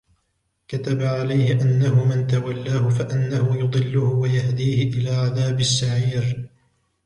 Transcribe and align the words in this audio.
كتب 0.67 1.01
عليه 1.01 1.51
أنه 1.61 2.05
من 2.07 2.27
تولاه 2.27 2.89
فأنه 2.89 3.59
يضله 3.59 4.03
ويهديه 4.09 4.93
إلى 4.93 5.09
عذاب 5.09 5.59
السعير 5.59 6.49